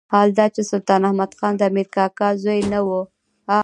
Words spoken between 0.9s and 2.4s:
احمد خان د امیر کاکا